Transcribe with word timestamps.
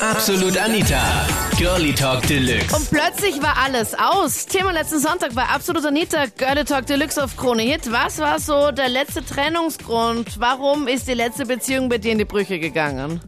Absolut 0.00 0.56
Anita. 0.56 1.26
Girlie 1.58 1.92
Talk 1.92 2.26
Deluxe. 2.26 2.74
Und 2.74 2.90
plötzlich 2.90 3.42
war 3.42 3.58
alles 3.62 3.92
aus. 3.94 4.46
Thema 4.46 4.72
letzten 4.72 4.98
Sonntag 4.98 5.36
war 5.36 5.50
Absolut 5.50 5.84
Anita, 5.84 6.24
Girlie 6.38 6.64
Talk 6.64 6.86
Deluxe 6.86 7.22
auf 7.22 7.36
Krone 7.36 7.62
Hit. 7.64 7.92
Was 7.92 8.18
war 8.18 8.40
so 8.40 8.70
der 8.70 8.88
letzte 8.88 9.22
Trennungsgrund? 9.22 10.40
Warum 10.40 10.88
ist 10.88 11.06
die 11.06 11.12
letzte 11.12 11.44
Beziehung 11.44 11.90
bei 11.90 11.98
dir 11.98 12.12
in 12.12 12.18
die 12.18 12.24
Brüche 12.24 12.58
gegangen? 12.58 13.20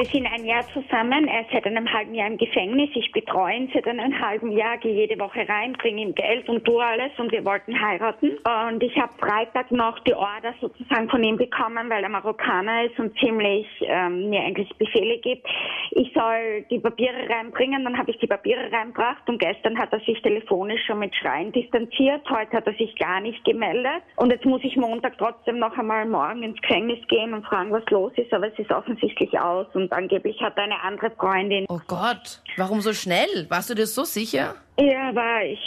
Wir 0.00 0.08
sind 0.08 0.26
ein 0.32 0.46
Jahr 0.46 0.64
zusammen. 0.72 1.28
Er 1.28 1.42
ist 1.42 1.50
seit 1.52 1.66
einem 1.66 1.86
halben 1.92 2.14
Jahr 2.14 2.28
im 2.28 2.38
Gefängnis. 2.38 2.88
Ich 2.94 3.12
betreue 3.12 3.54
ihn 3.54 3.70
seit 3.74 3.86
einem 3.86 4.18
halben 4.18 4.50
Jahr, 4.50 4.78
gehe 4.78 4.94
jede 4.94 5.20
Woche 5.20 5.46
rein, 5.46 5.74
bringe 5.74 6.00
ihm 6.00 6.14
Geld 6.14 6.48
und 6.48 6.64
tue 6.64 6.82
alles 6.82 7.12
und 7.18 7.30
wir 7.30 7.44
wollten 7.44 7.78
heiraten. 7.78 8.38
Und 8.70 8.82
ich 8.82 8.96
habe 8.96 9.12
Freitag 9.18 9.70
noch 9.70 9.98
die 10.04 10.14
Order 10.14 10.54
sozusagen 10.58 11.10
von 11.10 11.22
ihm 11.22 11.36
bekommen, 11.36 11.90
weil 11.90 12.02
er 12.02 12.08
Marokkaner 12.08 12.84
ist 12.84 12.98
und 12.98 13.14
ziemlich 13.18 13.66
ähm, 13.82 14.30
mir 14.30 14.40
eigentlich 14.40 14.74
Befehle 14.78 15.18
gibt. 15.18 15.46
Ich 15.90 16.10
soll 16.14 16.64
die 16.70 16.78
Papiere 16.78 17.28
reinbringen, 17.28 17.84
dann 17.84 17.98
habe 17.98 18.10
ich 18.10 18.18
die 18.20 18.26
Papiere 18.26 18.72
reinbracht 18.72 19.28
und 19.28 19.38
gestern 19.38 19.78
hat 19.78 19.92
er 19.92 20.00
sich 20.00 20.22
telefonisch 20.22 20.80
schon 20.86 21.00
mit 21.00 21.14
Schreien 21.14 21.52
distanziert. 21.52 22.22
Heute 22.30 22.56
hat 22.56 22.66
er 22.66 22.74
sich 22.74 22.96
gar 22.96 23.20
nicht 23.20 23.44
gemeldet. 23.44 24.02
Und 24.16 24.32
jetzt 24.32 24.46
muss 24.46 24.64
ich 24.64 24.78
Montag 24.78 25.18
trotzdem 25.18 25.58
noch 25.58 25.76
einmal 25.76 26.06
morgen 26.06 26.42
ins 26.42 26.58
Gefängnis 26.62 27.06
gehen 27.08 27.34
und 27.34 27.44
fragen, 27.44 27.70
was 27.70 27.84
los 27.90 28.12
ist. 28.16 28.32
Aber 28.32 28.46
es 28.46 28.58
ist 28.58 28.70
offensichtlich 28.70 29.38
aus 29.38 29.66
und 29.74 29.89
angeblich 29.92 30.40
hat 30.40 30.56
er 30.56 30.64
eine 30.64 30.82
andere 30.82 31.10
Freundin. 31.10 31.66
Oh 31.68 31.80
Gott, 31.86 32.40
warum 32.56 32.80
so 32.80 32.92
schnell? 32.92 33.46
Warst 33.48 33.70
du 33.70 33.74
dir 33.74 33.86
so 33.86 34.04
sicher? 34.04 34.54
Ja, 34.78 35.14
war 35.14 35.42
ich. 35.42 35.60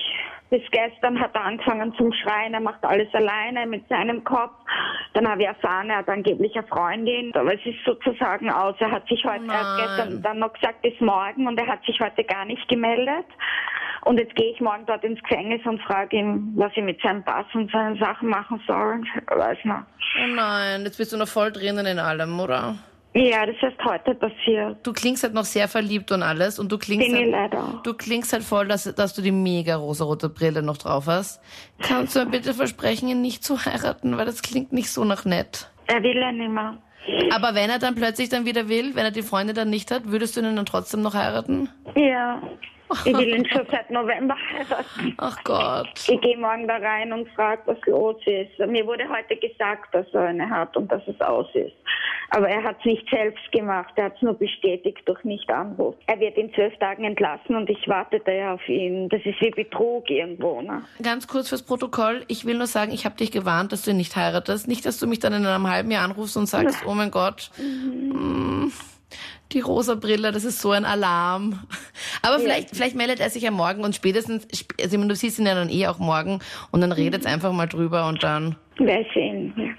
Bis 0.50 0.62
gestern 0.70 1.20
hat 1.20 1.34
er 1.34 1.46
angefangen 1.46 1.96
zum 1.96 2.14
Schreien, 2.14 2.54
er 2.54 2.60
macht 2.60 2.86
alles 2.86 3.12
alleine 3.14 3.66
mit 3.66 3.88
seinem 3.90 4.24
Kopf. 4.24 4.54
Dann 5.14 5.28
habe 5.28 5.42
ich 5.42 5.48
erfahren, 5.48 5.90
er 5.90 5.98
hat 5.98 6.10
angeblich 6.10 6.56
eine 6.56 6.68
Freundin. 6.68 7.32
Aber 7.34 7.56
es 7.56 7.66
ist 7.66 7.84
sozusagen 7.84 8.52
aus. 8.52 8.76
Er 8.78 8.92
hat 8.92 9.08
sich 9.08 9.24
heute, 9.26 9.46
er 9.48 9.60
hat 9.60 9.80
gestern 9.80 10.22
dann 10.22 10.38
noch 10.38 10.54
gesagt, 10.54 10.84
bis 10.84 10.94
morgen 11.00 11.48
und 11.48 11.60
er 11.60 11.66
hat 11.66 11.84
sich 11.86 12.00
heute 12.00 12.24
gar 12.24 12.46
nicht 12.46 12.68
gemeldet. 12.68 13.26
Und 14.06 14.20
jetzt 14.20 14.36
gehe 14.36 14.52
ich 14.52 14.60
morgen 14.60 14.86
dort 14.86 15.04
ins 15.04 15.22
Gefängnis 15.24 15.66
und 15.66 15.82
frage 15.82 16.18
ihn, 16.18 16.54
was 16.56 16.72
ich 16.76 16.84
mit 16.84 17.02
seinem 17.02 17.24
Pass 17.24 17.46
und 17.54 17.72
seinen 17.72 17.98
Sachen 17.98 18.30
machen 18.30 18.62
soll. 18.68 19.02
Weiß 19.36 19.58
noch. 19.64 19.82
Oh 20.22 20.28
nein, 20.28 20.84
jetzt 20.84 20.98
bist 20.98 21.14
du 21.14 21.18
noch 21.18 21.28
voll 21.28 21.52
drinnen 21.52 21.86
in 21.86 21.98
allem, 21.98 22.40
oder? 22.40 22.76
Ja, 23.16 23.46
das 23.46 23.56
ist 23.62 23.84
heute 23.86 24.16
passiert. 24.16 24.78
Du 24.82 24.92
klingst 24.92 25.24
halt 25.24 25.34
noch 25.34 25.46
sehr 25.46 25.68
verliebt 25.68 26.12
und 26.12 26.24
alles 26.24 26.58
und 26.58 26.72
du 26.72 26.80
klingst 26.80 27.08
Bin 27.08 27.16
ich 27.16 27.22
halt, 27.22 27.52
leider 27.52 27.82
du 27.84 27.94
klingst 27.94 28.34
halt 28.34 28.44
voll, 28.44 28.68
dass, 28.68 28.84
dass 28.96 29.14
du 29.14 29.22
die 29.22 29.32
mega 29.32 29.76
rosarote 29.76 30.30
Brille 30.30 30.64
noch 30.64 30.78
drauf 30.78 31.06
hast. 31.06 31.40
Kannst 31.80 32.16
du 32.16 32.20
mir 32.20 32.32
bitte 32.32 32.54
versprechen, 32.54 33.08
ihn 33.08 33.22
nicht 33.22 33.44
zu 33.44 33.66
heiraten, 33.66 34.18
weil 34.18 34.26
das 34.26 34.42
klingt 34.42 34.74
nicht 34.74 34.90
so 34.90 35.04
nach 35.04 35.26
nett. 35.26 35.70
Er 35.86 36.02
will 36.02 36.18
ja 36.18 36.32
nicht 36.32 36.50
mehr. 36.50 36.78
Aber 37.32 37.54
wenn 37.54 37.70
er 37.70 37.80
dann 37.80 37.96
plötzlich 37.96 38.30
dann 38.30 38.46
wieder 38.46 38.70
will, 38.70 38.96
wenn 38.96 39.06
er 39.06 39.12
die 39.12 39.24
Freunde 39.24 39.54
dann 39.54 39.70
nicht 39.70 39.92
hat, 39.92 40.04
würdest 40.06 40.36
du 40.36 40.42
ihn 40.42 40.56
dann 40.56 40.66
trotzdem 40.66 41.02
noch 41.02 41.14
heiraten? 41.14 41.70
Ja. 41.96 42.42
Ich 43.06 43.18
will 43.18 43.36
ihn 43.36 43.46
schon 43.46 43.66
seit 43.70 43.90
November 43.90 44.36
heiraten. 44.36 45.14
Ach 45.18 45.44
Gott. 45.44 45.90
Ich 46.08 46.22
gehe 46.22 46.38
morgen 46.38 46.68
da 46.68 46.78
rein 46.78 47.12
und 47.12 47.28
frage, 47.30 47.62
was 47.66 47.78
los 47.86 48.18
ist. 48.26 48.60
Mir 48.68 48.86
wurde 48.86 49.08
heute 49.10 49.36
gesagt, 49.36 49.94
dass 49.94 50.06
er 50.14 50.28
eine 50.28 50.50
hat 50.50 50.76
und 50.78 50.92
dass 50.92 51.02
es 51.08 51.20
aus 51.22 51.48
ist. 51.54 51.74
Aber 52.36 52.50
er 52.50 52.64
hat 52.64 52.78
es 52.80 52.86
nicht 52.86 53.08
selbst 53.10 53.52
gemacht. 53.52 53.94
Er 53.96 54.06
hat 54.06 54.16
es 54.16 54.22
nur 54.22 54.34
bestätigt 54.34 55.02
durch 55.06 55.24
Nicht-Anruf. 55.24 55.96
Er 56.08 56.20
wird 56.20 56.36
in 56.38 56.52
zwölf 56.54 56.76
Tagen 56.80 57.04
entlassen 57.04 57.56
und 57.56 57.70
ich 57.70 57.88
wartete 57.88 58.32
ja 58.32 58.56
auf 58.56 58.68
ihn. 58.68 59.08
Das 59.10 59.22
ist 59.24 59.40
wie 59.42 59.52
Betrug 59.52 60.10
irgendwo. 60.10 60.62
Ne? 60.62 60.82
Ganz 61.02 61.28
kurz 61.28 61.50
fürs 61.50 61.62
Protokoll. 61.62 62.24
Ich 62.28 62.46
will 62.46 62.58
nur 62.58 62.66
sagen, 62.66 62.92
ich 62.92 63.06
habe 63.06 63.16
dich 63.16 63.32
gewarnt, 63.32 63.72
dass 63.72 63.84
du 63.84 63.92
ihn 63.92 63.98
nicht 63.98 64.16
heiratest. 64.16 64.68
Nicht, 64.68 64.86
dass 64.86 64.98
du 64.98 65.06
mich 65.06 65.20
dann 65.20 65.34
in 65.34 65.46
einem 65.46 65.70
halben 65.70 65.92
Jahr 65.92 66.06
anrufst 66.06 66.36
und 66.36 66.48
sagst, 66.48 66.84
oh 66.88 66.96
mein 66.96 67.12
Gott, 67.12 67.52
mm, 67.60 68.70
die 69.54 69.62
rosa 69.62 69.96
Brille, 69.96 70.32
das 70.32 70.44
ist 70.44 70.62
so 70.62 70.72
ein 70.72 70.86
Alarm. 70.86 71.60
Aber 72.22 72.40
vielleicht, 72.40 72.76
vielleicht 72.76 72.96
meldet 72.96 73.20
er 73.20 73.30
sich 73.30 73.44
ja 73.44 73.52
morgen 73.52 73.84
und 73.84 73.96
spätestens, 73.96 74.44
sp- 74.52 74.76
also 74.82 74.96
ich 74.96 74.98
meine, 75.00 75.10
du 75.10 75.16
siehst 75.16 75.40
ihn 75.40 75.46
ja 75.46 75.56
dann 75.56 75.70
eh 75.70 75.88
auch 75.88 76.00
morgen 76.00 76.40
und 76.72 76.82
dann 76.82 76.92
redet 76.92 77.26
einfach 77.26 77.52
mal 77.52 77.68
drüber 77.68 78.08
und 78.08 78.24
dann. 78.24 78.56
Wer 78.78 79.06
sehen. 79.14 79.54
Ja. 79.58 79.74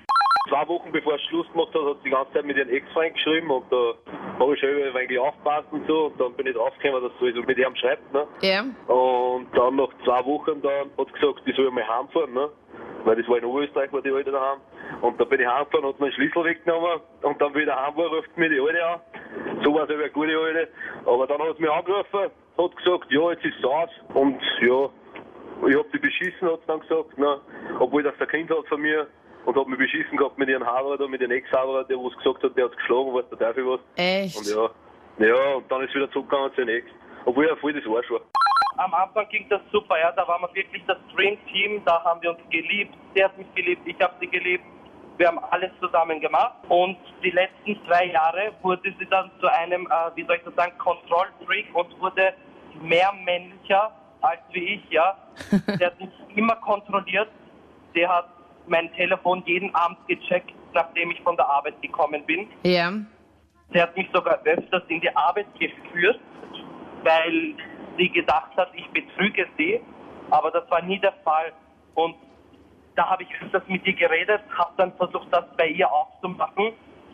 Zwei 0.51 0.69
Wochen 0.69 0.93
bevor 0.93 1.15
er 1.15 1.19
Schluss 1.21 1.47
gemacht 1.53 1.69
hat, 1.75 1.81
hat 1.81 1.97
sie 2.03 2.11
die 2.11 2.11
ganze 2.11 2.33
Zeit 2.35 2.45
mit 2.45 2.57
ihrem 2.59 2.69
Ex-Freund 2.69 3.15
geschrieben 3.15 3.51
und 3.51 3.65
da 3.71 3.95
habe 4.39 4.55
ich 4.55 4.61
schon 4.61 4.69
ein 4.69 4.95
wenig 4.95 5.19
aufgepasst 5.19 5.67
und 5.73 5.87
so 5.89 6.07
und 6.07 6.21
dann 6.21 6.35
bin 6.35 6.47
ich 6.47 6.55
draufgekommen, 6.55 7.03
dass 7.03 7.13
sie 7.19 7.27
also 7.29 7.43
mit 7.43 7.57
ihm 7.57 7.75
schreibt. 7.77 8.13
Ne? 8.13 8.27
Ja. 8.43 8.61
Und 8.93 9.47
dann 9.57 9.77
nach 9.77 9.89
zwei 10.05 10.23
Wochen 10.27 10.61
dann 10.61 10.91
hat 10.99 11.07
sie 11.09 11.21
gesagt, 11.21 11.41
ich 11.47 11.57
soll 11.57 11.71
mal 11.71 11.83
heimfahren, 11.89 12.35
ne? 12.35 12.51
Weil 13.05 13.17
das 13.17 13.29
war 13.29 13.39
in 13.39 13.45
Oberösterreich, 13.45 13.93
war 13.93 14.03
die 14.03 14.11
Alte 14.11 14.33
daheim. 14.33 14.59
Und 15.03 15.21
da 15.21 15.25
bin 15.25 15.41
ich 15.41 15.47
heimgefahren, 15.47 15.87
hat 15.87 16.01
mir 16.01 16.07
den 16.09 16.15
Schlüssel 16.15 16.45
weggenommen 16.45 17.01
und 17.23 17.41
dann 17.41 17.55
wieder 17.55 17.77
heim 17.77 17.97
war, 17.97 18.07
ruft 18.07 18.37
mir 18.37 18.49
die 18.49 18.61
Alte 18.61 18.87
an. 18.87 19.01
So 19.63 19.75
war 19.75 19.85
es 19.85 19.91
eine 19.91 20.11
gute 20.11 20.37
Alte. 20.37 20.69
Aber 21.05 21.27
dann 21.27 21.41
hat 21.43 21.57
sie 21.57 21.63
mich 21.63 21.71
angerufen, 21.71 22.31
hat 22.59 22.77
gesagt, 22.77 23.11
ja, 23.11 23.31
jetzt 23.31 23.45
ist 23.45 23.59
es 23.59 23.65
aus 23.65 23.91
und 24.15 24.41
ja, 24.61 24.89
ich 25.69 25.77
hab 25.77 25.91
die 25.93 25.99
beschissen, 25.99 26.51
hat 26.51 26.61
sie 26.61 26.67
dann 26.67 26.81
gesagt, 26.81 27.19
ne? 27.19 27.41
obwohl 27.79 28.03
das 28.03 28.15
ein 28.19 28.29
Kind 28.29 28.51
hat 28.51 28.67
von 28.69 28.81
mir 28.81 29.07
und 29.45 29.57
hab 29.57 29.67
mich 29.67 29.79
beschissen 29.79 30.17
gehabt 30.17 30.39
mit 30.39 30.49
ihrem 30.49 30.65
Haber 30.65 30.93
oder 30.93 31.09
mit 31.09 31.21
ihrem 31.21 31.33
Ex-Haber, 31.33 31.85
der 31.85 31.99
was 31.99 32.17
gesagt 32.17 32.43
hat, 32.43 32.57
der 32.57 32.65
hat 32.65 32.77
geschlagen, 32.77 33.15
weiß 33.15 33.25
der 33.31 33.39
Teufel 33.39 33.67
was. 33.67 33.81
Echt? 33.97 34.39
Und 34.39 34.47
ja, 34.49 35.27
ja, 35.27 35.55
und 35.55 35.71
dann 35.71 35.83
ist 35.83 35.95
wieder 35.95 36.11
zurückgegangen 36.11 36.51
zu 36.55 36.65
den 36.65 36.77
Ex. 36.77 36.87
Obwohl 37.27 37.47
er 37.47 37.57
voll 37.57 37.73
das 37.73 37.85
Arsch 37.87 38.11
war. 38.11 38.21
Am 38.77 38.95
Anfang 38.95 39.29
ging 39.29 39.47
das 39.49 39.61
super, 39.73 39.99
ja, 39.99 40.13
da 40.13 40.27
waren 40.27 40.43
wir 40.43 40.55
wirklich 40.55 40.83
das 40.87 40.99
Dream 41.15 41.39
Team, 41.53 41.83
da 41.85 42.03
haben 42.05 42.21
wir 42.23 42.31
uns 42.31 42.41
geliebt, 42.51 42.95
sie 43.15 43.25
hat 43.25 43.37
mich 43.39 43.53
geliebt, 43.55 43.83
ich 43.87 44.01
habe 44.01 44.15
sie 44.21 44.27
geliebt, 44.27 44.65
wir 45.17 45.29
haben 45.29 45.39
alles 45.51 45.71
zusammen 45.81 46.21
gemacht 46.21 46.55
und 46.69 46.97
die 47.23 47.31
letzten 47.31 47.79
zwei 47.87 48.07
Jahre 48.07 48.53
wurde 48.63 48.93
sie 48.99 49.07
dann 49.07 49.31
zu 49.41 49.47
einem, 49.47 49.87
äh, 49.87 50.17
wie 50.17 50.25
soll 50.25 50.37
ich 50.37 50.43
das 50.45 50.55
sagen, 50.57 50.77
Kontrollfreak 50.79 51.67
und 51.73 52.01
wurde 52.01 52.35
mehr 52.83 53.13
männlicher 53.25 53.93
als 54.21 54.41
wie 54.53 54.75
ich, 54.75 54.91
ja. 54.91 55.17
Sie 55.79 55.85
hat 55.85 56.01
mich 56.01 56.09
immer 56.35 56.57
kontrolliert, 56.57 57.29
sie 57.95 58.07
hat 58.07 58.29
mein 58.67 58.93
Telefon 58.95 59.43
jeden 59.47 59.75
Abend 59.75 59.99
gecheckt, 60.09 60.53
nachdem 60.73 61.11
ich 61.11 61.21
von 61.21 61.37
der 61.37 61.47
Arbeit 61.47 61.81
gekommen 61.83 62.25
bin. 62.25 62.49
Ja. 62.63 62.93
Sie 63.73 63.83
hat 63.83 63.97
mich 63.97 64.09
sogar 64.13 64.41
öfters 64.45 64.83
in 64.89 65.01
die 65.01 65.15
Arbeit 65.15 65.47
geführt, 65.59 66.21
weil 67.03 67.55
sie 67.97 68.09
gedacht 68.11 68.57
hat, 68.57 68.71
ich 68.75 68.89
betrüge 68.91 69.47
sie. 69.57 69.81
Aber 70.31 70.51
das 70.51 70.69
war 70.71 70.83
nie 70.83 70.99
der 70.99 71.13
Fall. 71.25 71.53
Und 71.95 72.17
da 72.97 73.09
habe 73.11 73.23
ich 73.25 73.29
öfters 73.43 73.63
mit 73.67 73.85
ihr 73.87 73.95
geredet, 73.95 74.41
habe 74.57 74.73
dann 74.77 74.93
versucht, 74.97 75.29
das 75.31 75.45
bei 75.57 75.69
ihr 75.69 75.91
aufzumachen. 75.91 76.73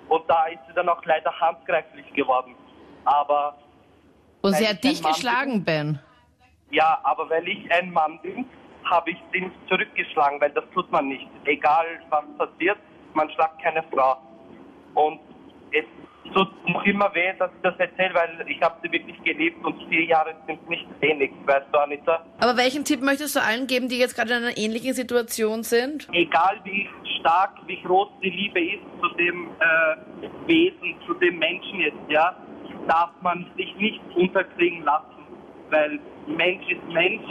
Und 0.08 0.28
da 0.28 0.46
ist 0.46 0.60
sie 0.66 0.74
dann 0.74 0.88
auch 0.88 1.04
leider 1.04 1.32
handgreiflich 1.40 2.12
geworden. 2.14 2.54
Aber 3.04 3.56
Und 4.42 4.54
sie 4.54 4.66
hat 4.66 4.84
ich 4.84 5.00
dich 5.00 5.02
geschlagen, 5.02 5.64
Ben. 5.64 5.98
ja, 6.70 6.98
aber 7.02 7.28
weil 7.30 7.46
ich 7.48 7.70
ein 7.72 7.92
Mann 7.92 8.20
bin, 8.22 8.44
habe 8.84 9.10
ich 9.10 9.18
sie 9.32 9.42
nicht 9.42 9.56
zurückgeschlagen, 9.68 10.40
weil 10.40 10.50
das 10.50 10.64
tut 10.74 10.90
man 10.90 11.08
nicht. 11.08 11.28
Egal 11.44 11.86
was 12.10 12.24
passiert, 12.36 12.78
man 13.14 13.30
schlagt 13.30 13.62
keine 13.62 13.82
Frau. 13.84 14.16
Und 14.94 15.20
es 15.72 15.84
tut 16.34 16.48
noch 16.68 16.84
immer 16.84 17.14
weh, 17.14 17.32
dass 17.38 17.50
ich 17.54 17.62
das 17.62 17.74
erzähle, 17.78 18.14
weil 18.14 18.46
ich 18.48 18.60
habe 18.62 18.76
sie 18.82 18.92
wirklich 18.92 19.22
geliebt 19.22 19.64
und 19.64 19.76
vier 19.88 20.04
Jahre 20.04 20.34
sind 20.46 20.68
nicht 20.68 20.86
wenig, 21.00 21.30
weißt 21.46 21.66
du, 21.72 21.78
Anita. 21.78 22.24
Aber 22.40 22.56
welchen 22.56 22.84
Tipp 22.84 23.00
möchtest 23.02 23.36
du 23.36 23.40
allen 23.40 23.66
geben, 23.66 23.88
die 23.88 23.98
jetzt 23.98 24.14
gerade 24.14 24.30
in 24.34 24.44
einer 24.44 24.56
ähnlichen 24.56 24.94
Situation 24.94 25.62
sind? 25.62 26.08
Egal 26.12 26.60
wie 26.64 26.88
stark, 27.20 27.52
wie 27.66 27.80
groß 27.82 28.08
die 28.22 28.30
Liebe 28.30 28.60
ist 28.60 28.82
zu 29.00 29.08
dem 29.16 29.48
äh, 29.58 30.28
Wesen, 30.46 30.94
zu 31.06 31.14
dem 31.14 31.38
Menschen 31.38 31.80
jetzt, 31.80 31.98
ja, 32.08 32.36
darf 32.86 33.10
man 33.22 33.46
sich 33.56 33.74
nicht 33.76 34.00
unterkriegen 34.14 34.84
lassen. 34.84 35.06
Weil 35.70 36.00
Mensch 36.26 36.68
ist 36.68 36.82
Mensch, 36.92 37.26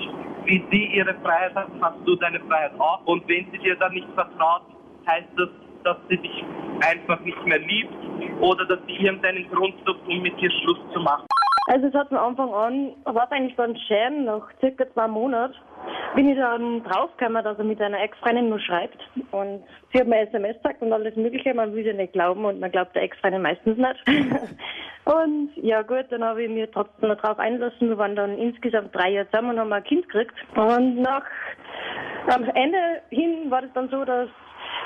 wie 0.46 0.64
sie 0.72 0.86
ihre 0.96 1.14
Freiheit 1.22 1.56
hat, 1.56 1.68
hast 1.81 1.98
du 2.06 2.16
deine 2.16 2.40
Freiheit 2.42 2.80
auch. 2.80 3.06
Und 3.06 3.28
wenn 3.28 3.50
sie 3.52 3.58
dir 3.60 3.76
dann 3.76 3.94
nicht 3.94 4.08
vertraut, 4.16 4.64
heißt 5.08 5.28
das, 5.36 5.50
dass 5.84 5.98
sie 6.10 6.18
dich 6.18 6.44
einfach 6.82 7.20
nicht 7.22 7.46
mehr 7.46 7.60
liebt 7.60 7.94
oder 8.42 8.66
dass 8.66 8.80
sie 8.88 8.96
irgendeinen 8.96 9.50
Grund 9.50 9.76
sucht, 9.86 10.08
um 10.08 10.22
mit 10.22 10.40
dir 10.40 10.52
Schluss 10.52 10.80
zu 10.94 11.00
machen. 11.00 11.26
Also 11.68 11.86
es 11.86 11.94
hat 11.94 12.10
von 12.10 12.18
Anfang 12.18 12.52
an, 12.52 12.94
war 13.06 13.31
eigentlich 13.31 13.56
ganz 13.56 13.80
schön, 13.81 14.26
nach 14.26 14.50
circa 14.60 14.92
zwei 14.94 15.08
Monaten 15.08 15.54
bin 16.16 16.30
ich 16.30 16.38
dann 16.38 16.84
draufgekommen, 16.84 17.44
dass 17.44 17.58
er 17.58 17.64
mit 17.64 17.80
einer 17.80 18.02
Ex-Freundin 18.02 18.50
nur 18.50 18.60
schreibt. 18.60 18.98
Und 19.31 19.64
sie 19.94 20.00
hat 20.00 20.08
mir 20.08 20.22
SMS 20.22 20.58
gesagt 20.58 20.81
und 20.81 20.92
alles 20.92 21.16
mögliche, 21.16 21.54
man 21.54 21.74
will 21.76 21.86
ja 21.86 21.94
nicht 21.94 22.14
glauben 22.14 22.46
und 22.46 22.60
man 22.60 22.72
glaubt 22.72 22.96
der 22.96 23.04
Ex-Freundin 23.04 23.44
meistens 23.44 23.78
nicht. 23.78 24.04
und 25.06 25.52
ja 25.58 25.84
gut, 25.84 26.06
dann 26.10 26.24
habe 26.24 26.44
ich 26.44 26.50
mir 26.50 26.72
trotzdem 26.72 27.10
noch 27.10 27.22
drauf 27.22 27.38
einlassen. 27.38 27.90
Wir 27.90 27.98
waren 27.98 28.16
dann 28.16 28.38
insgesamt 28.38 28.96
drei 28.96 29.12
Jahre 29.12 29.30
zusammen 29.30 29.52
und 29.52 29.60
haben 29.60 29.74
ein 29.74 29.84
Kind 29.84 30.10
gekriegt. 30.10 30.34
Und 30.56 31.02
nach 31.02 31.24
am 32.28 32.44
Ende 32.46 33.02
hin 33.10 33.50
war 33.52 33.64
es 33.64 33.72
dann 33.74 33.90
so, 33.90 34.04
dass 34.06 34.30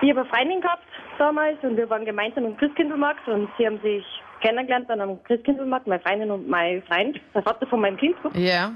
ich 0.04 0.10
habe 0.10 0.22
eine 0.22 0.30
Freundin 0.30 0.62
gehabt 0.62 0.84
damals 1.18 1.58
und 1.64 1.78
wir 1.78 1.90
waren 1.90 2.06
gemeinsam 2.06 2.46
im 2.46 2.58
Christkindlmarkt 2.58 3.28
und 3.28 3.50
sie 3.58 3.66
haben 3.66 3.80
sich 3.82 4.06
kennengelernt 4.42 4.90
dann 4.90 5.02
am 5.02 5.24
Christkindlmarkt, 5.24 5.88
meine 5.88 6.02
Freundin 6.02 6.32
und 6.32 6.48
mein 6.48 6.84
Freund, 6.84 7.20
der 7.34 7.44
Vater 7.44 7.66
von 7.68 7.80
meinem 7.80 7.98
Kind. 7.98 8.16
Ja. 8.34 8.74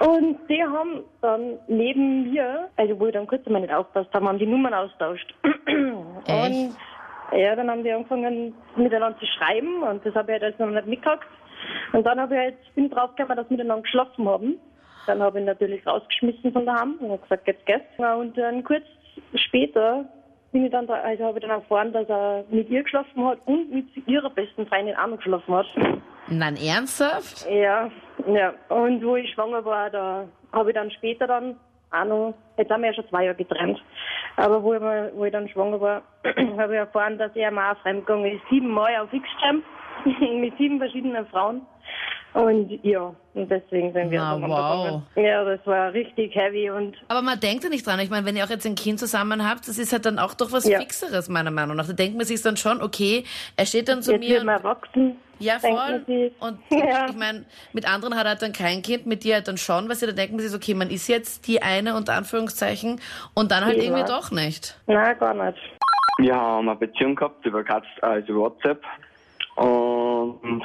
Und 0.00 0.38
die 0.48 0.62
haben 0.62 1.04
dann 1.20 1.58
neben 1.68 2.30
mir, 2.30 2.68
also 2.76 2.98
wo 2.98 3.06
ich 3.06 3.12
dann 3.12 3.26
kurz 3.26 3.46
einmal 3.46 3.62
nicht 3.62 3.72
aufpasst 3.72 4.12
habe, 4.14 4.26
haben 4.26 4.38
die 4.38 4.46
Nummern 4.46 4.74
austauscht. 4.74 5.34
Echt? 6.26 6.54
Und 6.54 6.76
Ja, 7.32 7.56
dann 7.56 7.70
haben 7.70 7.82
die 7.82 7.92
angefangen 7.92 8.54
miteinander 8.76 9.18
zu 9.18 9.26
schreiben 9.26 9.82
und 9.82 10.04
das 10.06 10.14
habe 10.14 10.32
ich 10.32 10.34
halt 10.34 10.44
alles 10.44 10.58
noch 10.58 10.70
nicht 10.70 10.86
mitgekriegt. 10.86 11.26
Und 11.92 12.06
dann 12.06 12.20
habe 12.20 12.34
ich 12.34 12.40
halt, 12.40 12.74
bin 12.74 12.90
draufgekommen, 12.90 13.36
dass 13.36 13.50
wir 13.50 13.56
miteinander 13.56 13.82
geschlafen 13.82 14.28
haben. 14.28 14.58
Dann 15.06 15.22
habe 15.22 15.40
ich 15.40 15.46
natürlich 15.46 15.86
rausgeschmissen 15.86 16.52
von 16.52 16.66
daheim 16.66 16.96
und 17.00 17.10
habe 17.10 17.22
gesagt, 17.22 17.46
jetzt 17.46 17.66
geht's. 17.66 17.84
Und 17.98 18.36
dann 18.36 18.62
kurz 18.64 18.84
später 19.34 20.04
bin 20.52 20.64
ich 20.64 20.72
dann, 20.72 20.86
da, 20.86 20.94
also 20.94 21.24
habe 21.24 21.38
ich 21.38 21.42
dann 21.42 21.50
erfahren, 21.50 21.92
dass 21.92 22.08
er 22.08 22.44
mit 22.50 22.68
ihr 22.70 22.82
geschlafen 22.82 23.26
hat 23.26 23.38
und 23.46 23.70
mit 23.70 23.86
ihrer 24.06 24.30
besten 24.30 24.66
Freundin 24.66 24.96
auch 24.96 25.06
noch 25.08 25.18
geschlafen 25.18 25.54
hat. 25.54 25.66
Nein, 26.28 26.56
ernsthaft? 26.56 27.46
Ja, 27.50 27.90
ja. 28.26 28.54
Und 28.68 29.04
wo 29.04 29.16
ich 29.16 29.30
schwanger 29.32 29.64
war, 29.64 29.90
da 29.90 30.26
habe 30.52 30.70
ich 30.70 30.74
dann 30.74 30.90
später 30.90 31.26
dann 31.26 31.56
auch 31.90 32.04
noch, 32.04 32.34
jetzt 32.56 32.70
haben 32.70 32.82
wir 32.82 32.90
ja 32.90 32.94
schon 32.94 33.08
zwei 33.08 33.24
Jahre 33.24 33.36
getrennt, 33.36 33.82
aber 34.36 34.62
wo 34.62 34.74
ich, 34.74 34.80
mal, 34.80 35.12
wo 35.14 35.24
ich 35.24 35.32
dann 35.32 35.48
schwanger 35.48 35.80
war, 35.80 36.02
habe 36.58 36.72
ich 36.72 36.78
erfahren, 36.78 37.18
dass 37.18 37.34
er 37.36 37.50
mal 37.50 37.76
fremdgegangen 37.76 38.36
ist, 38.36 38.42
siebenmal 38.50 38.96
auf 38.96 39.12
X-Jam 39.12 39.62
mit 40.40 40.56
sieben 40.58 40.78
verschiedenen 40.78 41.26
Frauen. 41.26 41.62
Und 42.36 42.80
ja, 42.84 43.14
und 43.32 43.50
deswegen 43.50 43.94
sind 43.94 44.10
wir 44.10 44.20
Na, 44.20 44.38
wow. 44.42 45.02
Ja, 45.16 45.42
das 45.42 45.66
war 45.66 45.90
richtig 45.94 46.34
heavy 46.34 46.68
und 46.68 46.94
Aber 47.08 47.22
man 47.22 47.40
denkt 47.40 47.64
ja 47.64 47.70
nicht 47.70 47.86
dran. 47.86 47.98
Ich 48.00 48.10
meine, 48.10 48.26
wenn 48.26 48.36
ihr 48.36 48.44
auch 48.44 48.50
jetzt 48.50 48.66
ein 48.66 48.74
Kind 48.74 48.98
zusammen 48.98 49.48
habt, 49.48 49.66
das 49.66 49.78
ist 49.78 49.90
halt 49.90 50.04
dann 50.04 50.18
auch 50.18 50.34
doch 50.34 50.52
was 50.52 50.68
Ja. 50.68 50.78
Fixeres, 50.78 51.30
meiner 51.30 51.50
Meinung 51.50 51.76
nach. 51.76 51.86
Da 51.86 51.94
denkt 51.94 52.18
man 52.18 52.26
sich 52.26 52.42
dann 52.42 52.58
schon, 52.58 52.82
okay, 52.82 53.24
er 53.56 53.64
steht 53.64 53.88
dann 53.88 54.02
zu 54.02 54.12
jetzt 54.12 54.20
mir 54.20 54.28
wird 54.28 54.40
und 54.40 54.46
man 54.46 54.56
erwachsen. 54.58 55.16
Ja, 55.38 55.58
voll. 55.58 56.30
Und 56.40 56.58
Ja. 56.70 57.06
ich 57.08 57.16
meine, 57.16 57.46
mit 57.72 57.90
anderen 57.90 58.16
hat 58.16 58.26
er 58.26 58.30
halt 58.32 58.42
dann 58.42 58.52
kein 58.52 58.82
Kind, 58.82 59.06
mit 59.06 59.24
dir 59.24 59.36
halt 59.36 59.48
dann 59.48 59.56
schon, 59.56 59.88
was 59.88 60.00
sie 60.00 60.06
da 60.06 60.12
denken, 60.12 60.38
sich 60.38 60.54
okay, 60.54 60.74
man 60.74 60.90
ist 60.90 61.08
jetzt 61.08 61.46
die 61.48 61.62
eine 61.62 61.96
unter 61.96 62.12
Anführungszeichen 62.14 63.00
und 63.32 63.50
dann 63.50 63.64
halt 63.64 63.78
Ja. 63.78 63.84
irgendwie 63.84 64.04
doch 64.04 64.30
nicht. 64.30 64.78
Nein, 64.86 65.18
gar 65.18 65.32
nicht. 65.32 65.58
Wir 66.18 66.34
haben 66.34 66.68
eine 66.68 66.78
Beziehung 66.78 67.14
gehabt 67.14 67.46
über, 67.46 67.64
Katz, 67.64 67.86
also 68.02 68.34
WhatsApp. 68.34 68.82
Und, 69.56 70.62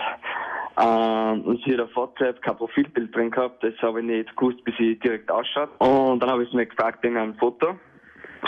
ähm, 0.78 1.42
und 1.42 1.64
sie 1.64 1.74
hat 1.74 1.82
auf 1.82 1.96
WhatsApp 1.96 2.42
kein 2.42 2.58
Profilbild 2.58 3.16
drin 3.16 3.32
gehabt. 3.32 3.64
Das 3.64 3.74
habe 3.82 4.02
ich 4.02 4.06
nicht 4.06 4.36
gewusst, 4.36 4.60
wie 4.66 4.74
sie 4.78 5.00
direkt 5.00 5.32
ausschaut. 5.32 5.70
Und 5.80 6.22
dann 6.22 6.30
habe 6.30 6.44
ich 6.44 6.50
sie 6.50 6.58
mir 6.58 6.66
gefragt 6.66 7.04
wegen 7.04 7.18
einem 7.18 7.36
Foto. 7.36 7.76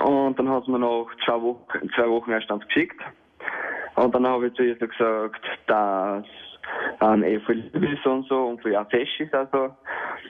Und 0.04 0.38
dann 0.38 0.50
hat 0.50 0.66
sie 0.66 0.72
mir 0.72 0.80
nach 0.80 1.07
zwei 1.25 1.42
Wochen, 1.42 1.90
zwei 1.95 2.10
Wochen 2.10 2.31
erst 2.31 2.51
eins 2.51 2.66
geschickt. 2.68 3.00
Und 3.95 4.13
dann 4.16 4.25
habe 4.28 4.48
ich 4.48 4.54
zu 4.54 4.63
ihr 4.63 4.75
gesagt, 4.75 5.45
dass 5.68 6.25
ähm, 7.01 7.24
eh 7.24 7.39
voll 7.42 7.56
lieb 7.56 7.94
ist 7.94 8.06
und 8.06 8.28
so 8.28 8.48
und 8.48 8.62
voll 8.62 8.75
auch 8.75 8.89
fest 8.89 9.12
ist 9.19 9.34
also. 9.34 9.75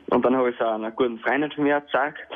Und 0.09 0.25
dann 0.25 0.35
habe 0.35 0.49
ich 0.49 0.55
es 0.55 0.61
auch 0.61 0.73
einer 0.73 0.91
guten 0.91 1.19
Freundin 1.19 1.51
von 1.51 1.63
mir 1.63 1.79
gezeigt. 1.81 2.27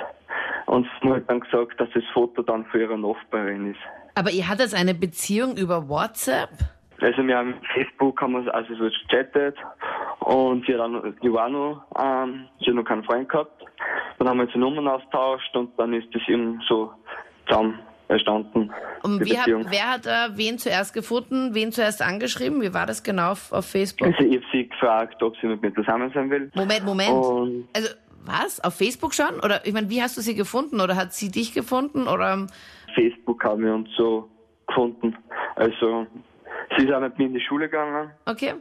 Und 0.68 0.88
sie 1.01 1.09
hat 1.09 1.30
dann 1.30 1.41
gesagt, 1.41 1.80
dass 1.80 1.89
das 1.94 2.03
Foto 2.13 2.41
dann 2.41 2.65
für 2.65 2.81
ihre 2.81 2.97
Nachbarin 2.97 3.71
ist. 3.71 3.80
Aber 4.15 4.31
ihr 4.31 4.47
hattet 4.47 4.73
eine 4.73 4.94
Beziehung 4.94 5.57
über 5.57 5.88
WhatsApp? 5.88 6.50
Also 7.01 7.25
wir 7.25 7.38
haben 7.38 7.55
Facebook 7.73 8.19
haben 8.21 8.44
wir 8.44 8.53
also 8.53 8.73
so 8.75 8.85
gechattet 8.85 9.55
und 10.19 10.65
sie 10.65 10.73
dann 10.73 11.15
die 11.21 11.31
war 11.31 11.49
noch, 11.49 11.85
ähm, 11.99 12.47
sie 12.59 12.67
hat 12.67 12.75
noch 12.75 12.83
keinen 12.83 13.03
Freund 13.03 13.29
gehabt. 13.29 13.63
Dann 14.17 14.27
haben 14.27 14.39
wir 14.39 14.47
die 14.47 14.57
Nummern 14.57 14.88
austauscht 14.88 15.55
und 15.55 15.77
dann 15.77 15.94
ist 15.94 16.07
das 16.13 16.21
eben 16.27 16.59
so 16.67 16.91
zusammen 17.47 17.79
entstanden. 18.07 18.71
Und 19.03 19.19
hat, 19.19 19.27
Beziehung. 19.27 19.65
wer 19.69 19.91
hat 19.91 20.05
da 20.05 20.29
wen 20.35 20.57
zuerst 20.57 20.94
gefunden, 20.94 21.53
wen 21.53 21.71
zuerst 21.71 22.01
angeschrieben? 22.01 22.61
Wie 22.61 22.73
war 22.73 22.85
das 22.85 23.03
genau 23.03 23.31
auf, 23.31 23.51
auf 23.51 23.65
Facebook? 23.65 24.07
Also 24.07 24.23
ich 24.23 24.38
habe 24.38 24.45
sie 24.51 24.67
gefragt, 24.67 25.21
ob 25.21 25.35
sie 25.38 25.47
mit 25.47 25.61
mir 25.61 25.73
zusammen 25.73 26.11
sein 26.13 26.29
will. 26.29 26.51
Moment, 26.55 26.83
Moment. 26.83 27.11
Und 27.11 27.67
Also, 27.73 27.89
was? 28.25 28.63
Auf 28.63 28.75
Facebook 28.75 29.13
schon? 29.13 29.39
Oder, 29.44 29.65
ich 29.65 29.73
meine, 29.73 29.89
wie 29.89 30.01
hast 30.01 30.17
du 30.17 30.21
sie 30.21 30.35
gefunden? 30.35 30.81
Oder 30.81 30.95
hat 30.95 31.13
sie 31.13 31.29
dich 31.31 31.53
gefunden? 31.53 32.07
Oder, 32.07 32.47
Facebook 32.95 33.44
haben 33.44 33.63
wir 33.63 33.73
uns 33.73 33.89
so 33.95 34.29
gefunden. 34.67 35.15
Also 35.55 36.07
sie 36.77 36.85
ist 36.85 36.94
auch 36.94 37.01
mit 37.01 37.18
mir 37.18 37.25
in 37.25 37.33
die 37.33 37.41
Schule 37.41 37.68
gegangen. 37.69 38.12
okay. 38.25 38.53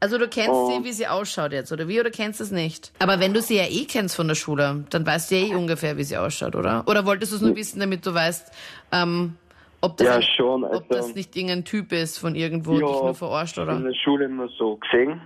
Also, 0.00 0.18
du 0.18 0.26
kennst 0.26 0.50
Oh. 0.50 0.66
sie, 0.68 0.82
wie 0.84 0.90
sie 0.90 1.06
ausschaut 1.06 1.52
jetzt, 1.52 1.70
oder 1.70 1.86
wie? 1.86 2.00
Oder 2.00 2.10
kennst 2.10 2.40
du 2.40 2.44
es 2.44 2.50
nicht? 2.50 2.90
Aber 2.98 3.20
wenn 3.20 3.32
du 3.34 3.40
sie 3.40 3.56
ja 3.56 3.66
eh 3.70 3.84
kennst 3.84 4.16
von 4.16 4.26
der 4.26 4.34
Schule, 4.34 4.84
dann 4.90 5.06
weißt 5.06 5.30
du 5.30 5.36
ja 5.36 5.46
eh 5.46 5.54
ungefähr, 5.54 5.96
wie 5.96 6.02
sie 6.02 6.16
ausschaut, 6.16 6.56
oder? 6.56 6.82
Oder 6.88 7.06
wolltest 7.06 7.30
du 7.30 7.36
es 7.36 7.42
nur 7.42 7.54
wissen, 7.54 7.78
damit 7.78 8.04
du 8.04 8.12
weißt, 8.12 8.52
ähm, 8.90 9.36
ob 9.80 9.96
das, 9.98 10.08
Ja, 10.08 10.14
ein, 10.16 10.22
schon. 10.36 10.64
ob 10.64 10.72
Also, 10.72 10.86
das 10.88 11.14
nicht 11.14 11.36
irgendein 11.36 11.64
Typ 11.64 11.92
ist 11.92 12.18
von 12.18 12.34
irgendwo, 12.34 12.72
dich 12.72 12.80
nur 12.80 13.14
verarscht, 13.14 13.58
in 13.58 13.62
oder? 13.62 13.78
der 13.78 13.94
Schule 13.94 14.24
immer 14.24 14.48
so 14.58 14.74
gesehen. 14.78 15.20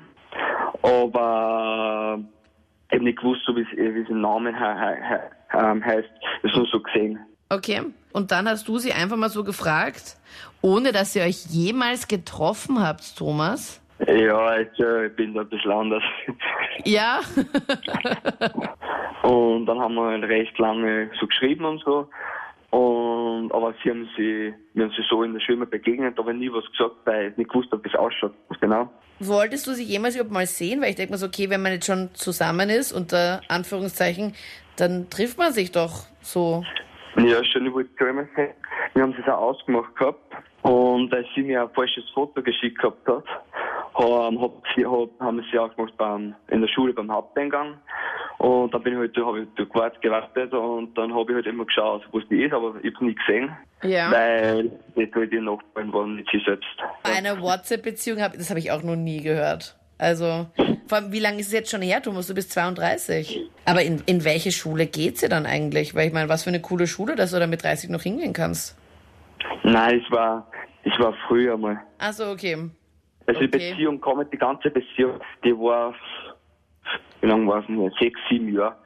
Aber 0.82 2.19
ich 2.89 2.94
habe 2.94 3.05
nicht 3.05 3.19
gewusst, 3.19 3.43
so 3.47 3.56
wie 3.56 3.65
sie 3.71 3.77
wie 3.94 4.03
sie 4.05 4.11
im 4.12 4.21
Namen 4.21 4.55
he 4.55 4.62
he 4.62 4.94
he 5.53 5.59
ähm, 5.59 5.85
heißt. 5.85 6.09
Das 6.43 6.55
nur 6.55 6.67
so 6.67 6.81
gesehen. 6.81 7.19
Okay. 7.49 7.81
Und 8.17 8.31
dann 8.31 8.49
hast 8.49 8.67
du 8.67 8.79
sie 8.79 8.95
einfach 8.95 9.19
mal 9.19 9.29
so 9.29 9.45
gefragt, 9.45 10.17
ohne 10.63 10.91
dass 10.91 11.15
ihr 11.15 11.23
euch 11.23 11.45
jemals 11.51 12.09
getroffen 12.09 12.81
habt, 12.81 13.15
Thomas? 13.15 13.83
Ja, 14.07 14.39
also, 14.39 15.03
ich 15.03 15.15
bin 15.17 15.35
da 15.35 15.43
ein 15.43 15.49
bisschen 15.51 15.71
anders. 15.71 16.03
Ja. 16.87 17.21
Und 19.23 19.67
dann 19.67 19.79
haben 19.79 19.97
wir 19.97 20.05
halt 20.05 20.25
recht 20.25 20.59
lange 20.59 21.11
so 21.21 21.27
geschrieben 21.27 21.65
und 21.65 21.83
so. 21.85 22.09
Und, 22.71 23.51
aber 23.53 23.75
sie 23.83 23.91
haben 23.91 24.09
sie, 24.17 24.55
wir 24.75 24.85
haben 24.85 24.93
sie 24.97 25.03
so 25.09 25.23
in 25.23 25.33
der 25.35 25.41
Schule 25.41 25.59
mal 25.59 25.67
begegnet, 25.67 26.19
aber 26.19 26.33
nie 26.33 26.51
was 26.53 26.65
gesagt, 26.71 26.97
weil 27.05 27.31
ich 27.31 27.37
nicht 27.37 27.51
gewusst 27.51 27.73
habe, 27.73 27.83
wie 27.85 27.89
es 27.89 27.95
ausschaut. 27.95 28.35
Genau. 28.61 28.89
Wolltest 29.19 29.67
du 29.67 29.73
sie 29.73 29.85
jemals 29.85 30.15
überhaupt 30.15 30.33
mal 30.33 30.47
sehen? 30.47 30.81
Weil 30.81 30.91
ich 30.91 30.97
denke 30.97 31.13
mir 31.13 31.19
so, 31.19 31.27
okay, 31.27 31.51
wenn 31.51 31.63
man 31.63 31.73
jetzt 31.73 31.87
schon 31.87 32.11
zusammen 32.15 32.71
ist, 32.71 32.93
unter 32.93 33.41
Anführungszeichen, 33.49 34.35
dann 34.77 35.11
trifft 35.11 35.39
man 35.39 35.53
sich 35.53 35.73
doch 35.73 36.05
so. 36.21 36.65
Ja, 37.19 37.43
schon, 37.45 37.67
es 37.67 38.01
immer 38.01 38.27
sehen. 38.37 38.55
Wir 38.95 39.03
haben 39.03 39.15
es 39.19 39.29
auch 39.29 39.41
ausgemacht 39.41 39.95
gehabt. 39.97 40.21
Und 40.63 41.13
weil 41.13 41.25
sie 41.35 41.43
mir 41.43 41.63
ein 41.63 41.71
falsches 41.71 42.05
Foto 42.11 42.43
geschickt 42.43 42.79
gehabt 42.79 43.07
hat, 43.07 43.25
haben, 43.95 44.41
hab 44.41 44.53
sie, 44.75 44.85
hab, 44.85 45.09
haben 45.21 45.37
wir 45.39 45.45
sie 45.51 45.59
ausgemacht 45.59 45.97
beim, 45.97 46.35
in 46.49 46.61
der 46.61 46.69
Schule 46.69 46.93
beim 46.93 47.11
Haupteingang. 47.11 47.79
Und 48.39 48.75
dann 48.75 48.83
bin 48.83 48.95
ich 48.95 48.99
halt, 48.99 49.17
habe 49.17 49.41
ich 49.43 49.49
da 49.57 49.65
gewartet, 49.65 50.03
gewartet 50.03 50.53
und 50.53 50.97
dann 50.99 51.15
habe 51.15 51.31
ich 51.31 51.37
halt 51.37 51.47
immer 51.47 51.65
geschaut, 51.65 52.03
wo 52.13 52.21
sie 52.21 52.43
ist, 52.43 52.53
aber 52.53 52.75
ich 52.83 52.95
habe 52.95 53.07
nie 53.07 53.15
gesehen. 53.15 53.57
Ja. 53.83 54.11
Weil 54.11 54.71
das 54.95 55.09
halt 55.15 55.33
ihr 55.33 55.41
Nachbarn 55.41 55.93
waren, 55.93 56.17
nicht 56.17 56.29
sie 56.31 56.43
selbst. 56.45 56.67
Eine 57.05 57.41
WhatsApp-Beziehung, 57.41 58.19
das 58.19 58.51
habe 58.51 58.59
ich 58.59 58.71
auch 58.73 58.83
noch 58.83 58.97
nie 58.97 59.23
gehört. 59.23 59.77
Also, 59.99 60.47
vor 60.88 60.99
allem, 60.99 61.12
wie 61.12 61.19
lange 61.19 61.41
ist 61.41 61.49
es 61.49 61.53
jetzt 61.53 61.71
schon 61.71 61.83
her, 61.83 62.03
Thomas? 62.03 62.27
Du 62.27 62.35
bist 62.35 62.53
32. 62.53 63.41
Aber 63.65 63.83
in, 63.83 64.03
in 64.06 64.25
welche 64.25 64.53
Schule 64.53 64.87
geht 64.87 65.19
sie 65.19 65.29
dann 65.29 65.47
eigentlich? 65.47 65.94
Weil 65.94 66.09
ich 66.09 66.12
meine, 66.12 66.29
was 66.29 66.44
für 66.44 66.50
eine 66.50 66.61
coole 66.61 66.87
Schule, 66.87 67.17
dass 67.17 67.31
du 67.33 67.38
da 67.41 67.47
mit 67.47 67.62
30 67.62 67.91
noch 67.91 68.03
hingehen 68.03 68.33
kannst. 68.33 68.77
Nein, 69.62 70.03
es 70.05 70.11
war, 70.11 70.50
es 70.85 70.93
war 70.99 71.15
früher 71.29 71.56
mal. 71.56 71.81
Ach 71.99 72.12
so, 72.12 72.27
okay. 72.31 72.56
Also 73.27 73.41
die 73.41 73.47
Okay. 73.47 73.71
Beziehung 73.71 74.00
kam, 74.00 74.25
die 74.31 74.38
ganze 74.38 74.71
Beziehung, 74.71 75.21
die 75.44 75.53
war, 75.53 75.94
wie 77.20 77.27
lange 77.27 77.46
war 77.49 77.60
es 77.60 77.67
denn? 77.67 77.93
Sechs, 78.01 78.19
sieben 78.31 78.55
Jahre. 78.55 78.77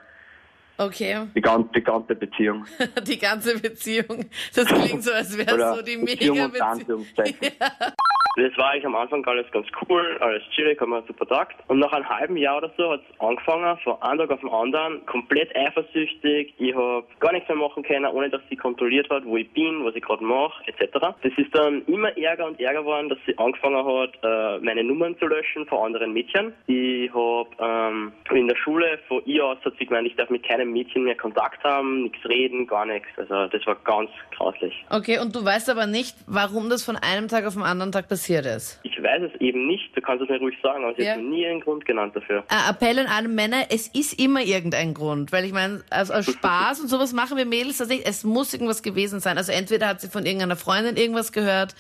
Okay. 0.79 1.27
Die 1.37 1.41
ganze, 1.43 1.69
die 1.75 1.83
ganze 1.83 2.15
Beziehung. 2.15 2.65
Die 3.07 3.19
ganze 3.19 3.59
Beziehung. 3.59 4.25
Das 4.55 4.65
klingt 4.67 5.05
so, 5.05 5.13
als 5.13 5.37
wäre 5.37 5.53
Oder 5.55 5.75
so 5.77 5.83
die 5.83 5.99
Beziehung 5.99 6.39
unter 6.41 6.49
Mega-Beziehung. 6.53 6.71
Anführungszeichen. 6.71 7.49
Das 8.37 8.57
war 8.57 8.71
eigentlich 8.71 8.87
am 8.87 8.95
Anfang 8.95 9.25
alles 9.27 9.51
ganz 9.51 9.67
cool, 9.83 10.17
alles 10.21 10.43
chillig, 10.55 10.81
haben 10.81 10.91
wir 10.91 11.03
super 11.03 11.27
tagt. 11.27 11.57
Und 11.67 11.81
nach 11.81 11.93
einem 11.93 12.09
halben 12.09 12.37
Jahr 12.37 12.59
oder 12.59 12.71
so 12.77 12.93
hat 12.93 13.01
es 13.01 13.21
angefangen, 13.21 13.77
von 13.83 14.01
einem 14.03 14.21
Tag 14.21 14.31
auf 14.31 14.41
den 14.41 14.51
anderen, 14.51 15.05
komplett 15.07 15.55
eifersüchtig. 15.57 16.55
Ich 16.59 16.75
habe 16.75 17.05
gar 17.19 17.33
nichts 17.33 17.49
mehr 17.49 17.59
machen 17.59 17.83
können, 17.83 18.07
ohne 18.07 18.31
dass 18.31 18.41
sie 18.49 18.57
kontrolliert 18.57 19.11
hat, 19.11 19.25
wo 19.25 19.37
ich 19.37 19.51
bin, 19.51 19.85
was 19.85 19.97
ich 19.97 20.03
gerade 20.03 20.23
mache, 20.23 20.63
etc. 20.69 20.93
Das 21.23 21.33
ist 21.37 21.53
dann 21.55 21.85
immer 21.87 22.17
ärger 22.17 22.47
und 22.47 22.61
ärger 22.61 22.81
geworden, 22.81 23.09
dass 23.09 23.19
sie 23.27 23.37
angefangen 23.37 23.85
hat, 23.85 24.13
äh, 24.23 24.59
meine 24.61 24.85
Nummern 24.85 25.19
zu 25.19 25.27
löschen 25.27 25.67
von 25.67 25.87
anderen 25.87 26.13
Mädchen. 26.13 26.53
Ich 26.69 27.13
habe 27.13 27.49
ähm, 27.59 28.13
in 28.31 28.47
der 28.47 28.57
Schule 28.57 29.01
von 29.09 29.23
ihr 29.27 29.45
aus 29.45 29.59
hat 29.65 29.75
sie 29.79 29.87
gemeint, 29.87 30.07
ich 30.07 30.15
darf 30.15 30.31
mit 30.31 30.47
keinem 30.47 30.73
Mädchen 30.73 31.03
mehr 31.03 31.17
Kontakt 31.17 31.65
haben, 31.65 32.05
nichts 32.05 32.25
reden, 32.27 32.67
gar 32.69 32.87
nichts. 32.87 33.09
Also 33.17 33.47
das 33.49 33.67
war 33.67 33.75
ganz 33.85 34.11
grauslich. 34.37 34.85
Okay, 34.89 35.19
und 35.19 35.35
du 35.35 35.45
weißt 35.45 35.69
aber 35.69 35.87
nicht, 35.87 36.17
warum 36.29 36.71
das 36.71 36.85
von 36.85 36.97
einem 36.97 37.27
Tag 37.27 37.45
auf 37.45 37.55
den 37.55 37.65
anderen 37.65 37.91
Tag 37.91 38.09
passiert 38.09 38.20
ist. 38.29 38.81
Ich 38.83 39.03
weiß 39.03 39.23
es 39.35 39.41
eben 39.41 39.67
nicht, 39.67 39.97
du 39.97 40.01
kannst 40.01 40.23
es 40.23 40.29
mir 40.29 40.39
ruhig 40.39 40.57
sagen, 40.63 40.85
aber 40.85 40.95
sie 40.95 41.03
Ja. 41.03 41.13
hat 41.13 41.21
nie 41.21 41.47
einen 41.47 41.61
Grund 41.61 41.85
genannt 41.85 42.15
dafür. 42.15 42.45
Äh, 42.51 42.71
Appell 42.71 42.99
an 42.99 43.07
alle 43.07 43.29
Männer, 43.29 43.65
es 43.71 43.89
ist 43.89 44.19
immer 44.21 44.43
irgendein 44.43 44.95
Grund. 44.95 45.33
Weil 45.33 45.45
ich 45.45 45.53
meine, 45.53 45.83
aus, 45.91 46.11
aus 46.11 46.27
Spaß 46.31 46.81
und 46.81 46.89
sowas 46.89 47.13
machen 47.13 47.37
wir 47.37 47.47
Mädels 47.47 47.79
das 47.79 47.89
nicht. 47.89 48.07
Es 48.07 48.25
muss 48.25 48.53
irgendwas 48.53 48.83
gewesen 48.83 49.21
sein. 49.21 49.37
Also 49.39 49.53
entweder 49.53 49.89
hat 49.89 50.01
sie 50.01 50.09
von 50.09 50.27
irgendeiner 50.27 50.57
Freundin 50.57 50.97
irgendwas 50.97 51.33
gehört. 51.33 51.75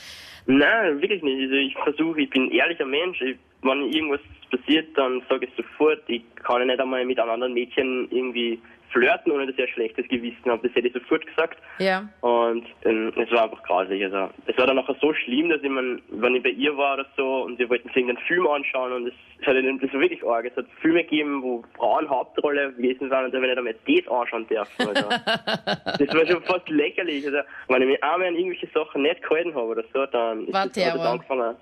Nein, 0.46 1.00
wirklich 1.00 1.22
nicht. 1.22 1.40
Also 1.42 1.54
ich 1.54 1.74
versuche, 1.84 2.20
ich 2.22 2.30
bin 2.30 2.44
ein 2.44 2.50
ehrlicher 2.52 2.86
Mensch. 2.86 3.20
Ich, 3.20 3.36
wenn 3.62 3.92
irgendwas 3.92 4.20
passiert, 4.50 4.88
dann 4.96 5.22
sage 5.28 5.46
ich 5.46 5.52
sofort. 5.56 6.00
Ich 6.08 6.22
kann 6.36 6.60
ja 6.60 6.66
nicht 6.66 6.80
einmal 6.80 7.04
mit 7.04 7.18
einem 7.20 7.30
anderen 7.30 7.52
Mädchen 7.54 8.08
irgendwie 8.10 8.58
flirten, 8.92 9.32
ohne 9.32 9.46
dass 9.46 9.56
ich 9.56 9.62
ein 9.62 9.68
schlechtes 9.68 10.08
Gewissen 10.08 10.50
habe. 10.50 10.66
Das 10.66 10.74
hätte 10.74 10.88
ich 10.88 10.94
sofort 10.94 11.26
gesagt. 11.26 11.58
Ja. 11.78 12.08
Und 12.20 12.66
ähm, 12.84 13.12
es 13.16 13.30
war 13.32 13.44
einfach 13.44 13.62
grausig. 13.62 14.02
Also, 14.04 14.30
es 14.46 14.56
war 14.58 14.66
dann 14.66 14.76
nachher 14.76 14.96
so 15.00 15.12
schlimm, 15.14 15.48
dass 15.48 15.62
ich, 15.62 15.68
mein, 15.68 16.02
wenn 16.08 16.34
ich 16.34 16.42
bei 16.42 16.50
ihr 16.50 16.76
war 16.76 16.94
oder 16.94 17.06
so 17.16 17.42
und 17.42 17.58
wir 17.58 17.68
wollten 17.68 17.88
sich 17.88 17.96
irgendeinen 17.98 18.26
Film 18.26 18.46
anschauen 18.46 18.92
und 18.92 19.06
es, 19.08 19.14
es 19.40 19.46
hat, 19.46 19.56
das 19.56 19.92
war 19.92 20.00
wirklich 20.00 20.24
arg. 20.24 20.46
Es 20.46 20.56
hat 20.56 20.66
Filme 20.80 21.02
gegeben, 21.04 21.42
wo 21.42 21.64
Frauen 21.76 22.08
Hauptrolle 22.08 22.72
gewesen 22.72 23.10
waren 23.10 23.26
und 23.26 23.34
da 23.34 23.40
wenn 23.40 23.50
ich 23.50 23.56
dann 23.56 23.64
mal 23.64 23.74
das 23.74 24.08
anschauen 24.08 24.46
dürfen. 24.46 24.88
Also, 24.88 25.08
das 26.04 26.14
war 26.14 26.26
schon 26.26 26.42
fast 26.42 26.68
lächerlich. 26.68 27.24
Also, 27.26 27.38
wenn 27.68 27.82
ich 27.82 27.88
mich 27.88 28.04
einmal 28.04 28.28
an 28.28 28.34
irgendwelche 28.34 28.68
Sachen 28.74 29.02
nicht 29.02 29.22
gehalten 29.22 29.54
habe 29.54 29.66
oder 29.66 29.84
so, 29.92 30.06
dann 30.06 30.46
ist 30.46 30.52
War 30.52 30.66
das 30.66 30.86
hat 30.86 30.94
das 30.94 31.06
angefangen. 31.06 31.56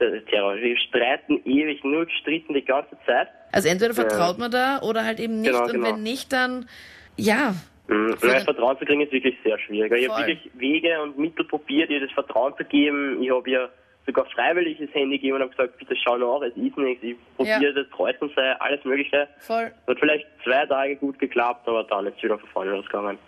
Der 0.00 0.24
Terror. 0.26 0.56
Wir 0.56 0.76
streiten 0.76 1.40
ewig, 1.44 1.84
nur 1.84 2.06
gestritten 2.06 2.54
die 2.54 2.64
ganze 2.64 2.96
Zeit. 3.06 3.28
Also 3.52 3.68
entweder 3.68 3.94
vertraut 3.94 4.38
man 4.38 4.50
da 4.50 4.80
oder 4.82 5.04
halt 5.04 5.20
eben 5.20 5.40
nicht. 5.40 5.52
Genau, 5.52 5.64
und 5.64 5.72
genau. 5.72 5.86
wenn 5.88 6.02
nicht, 6.02 6.32
dann 6.32 6.68
ja. 7.16 7.54
Mhm. 7.86 8.16
Nein, 8.22 8.42
Vertrauen 8.42 8.78
zu 8.78 8.84
kriegen 8.84 9.02
ist 9.02 9.12
wirklich 9.12 9.36
sehr 9.44 9.58
schwierig. 9.58 9.92
Ich 9.92 10.08
habe 10.08 10.26
wirklich 10.26 10.50
Wege 10.54 11.00
und 11.02 11.18
Mittel 11.18 11.44
probiert, 11.44 11.90
ihr 11.90 12.00
das 12.00 12.10
Vertrauen 12.12 12.54
zu 12.56 12.64
geben. 12.64 13.22
Ich 13.22 13.30
habe 13.30 13.48
ihr 13.48 13.70
sogar 14.06 14.26
freiwillig 14.26 14.78
das 14.78 14.92
Handy 14.94 15.18
gegeben 15.18 15.36
und 15.36 15.42
habe 15.42 15.50
gesagt, 15.50 15.78
bitte 15.78 15.94
schau 15.96 16.16
nach, 16.16 16.42
es 16.42 16.56
ist 16.56 16.76
nichts. 16.76 17.04
Ich 17.04 17.16
probiere 17.36 17.72
das 17.72 17.88
treu 17.90 18.12
zu 18.14 18.28
sein, 18.34 18.56
alles 18.60 18.84
Mögliche. 18.84 19.28
Voll. 19.38 19.70
Hat 19.86 19.98
vielleicht 19.98 20.26
zwei 20.42 20.66
Tage 20.66 20.96
gut 20.96 21.18
geklappt, 21.18 21.68
aber 21.68 21.84
dann 21.84 22.06
ist 22.06 22.16
es 22.16 22.22
wieder 22.22 22.38
von 22.38 22.48
vorne 22.50 22.70
losgegangen. 22.72 23.18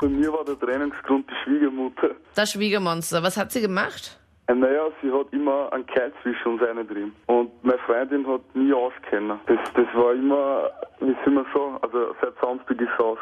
Bei 0.00 0.08
mir 0.08 0.32
war 0.32 0.44
der 0.44 0.58
Trennungsgrund 0.58 1.30
die 1.30 1.34
Schwiegermutter. 1.44 2.10
Das 2.34 2.52
Schwiegermonster. 2.52 3.22
Was 3.22 3.36
hat 3.36 3.52
sie 3.52 3.60
gemacht? 3.60 4.18
Äh, 4.52 4.54
Naja, 4.54 4.88
sie 5.00 5.10
hat 5.10 5.32
immer 5.32 5.72
einen 5.72 5.86
Keil 5.86 6.12
zwischen 6.22 6.52
uns 6.52 6.60
drin. 6.88 7.12
Und 7.26 7.50
meine 7.64 7.78
Freundin 7.80 8.26
hat 8.26 8.42
nie 8.54 8.72
auskennen. 8.72 9.38
Das, 9.46 9.58
das 9.74 9.86
war 9.94 10.12
immer, 10.12 10.70
wie 11.00 11.16
soll 11.24 11.34
man 11.34 11.46
sagen, 11.54 11.78
also 11.82 12.14
seit 12.20 12.34
Samstag 12.40 12.80
ist 12.80 13.00
aus. 13.00 13.18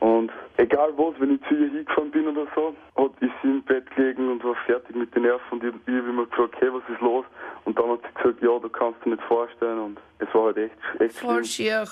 Und 0.00 0.30
egal 0.56 0.92
was, 0.96 1.14
wenn 1.20 1.34
ich 1.34 1.40
zu 1.48 1.54
ihr 1.54 1.70
hingefahren 1.70 2.10
bin 2.10 2.28
oder 2.28 2.46
so, 2.54 2.74
hat 2.96 3.10
ist 3.20 3.32
sie 3.42 3.48
im 3.48 3.62
Bett 3.62 3.84
gelegen 3.94 4.30
und 4.30 4.44
war 4.44 4.54
fertig 4.66 4.96
mit 4.96 5.14
den 5.14 5.22
Nerven. 5.22 5.44
Und 5.50 5.64
ich, 5.64 5.74
ich 5.86 5.94
habe 5.94 6.08
immer 6.08 6.26
gefragt, 6.26 6.54
hey, 6.58 6.68
was 6.72 6.82
ist 6.92 7.00
los? 7.00 7.24
Und 7.64 7.78
dann 7.78 7.90
hat 7.90 8.00
sie 8.02 8.22
gesagt, 8.22 8.42
ja, 8.42 8.58
du 8.58 8.68
kannst 8.68 9.04
dir 9.04 9.10
nicht 9.10 9.22
vorstellen. 9.24 9.78
Und 9.78 9.98
es 10.18 10.32
war 10.34 10.44
halt 10.46 10.56
echt, 10.56 10.74
echt 10.98 11.18
Voll 11.18 11.44
schier. 11.44 11.84